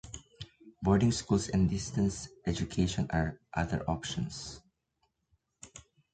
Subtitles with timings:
[0.81, 4.59] Boarding schools and distance education are other options.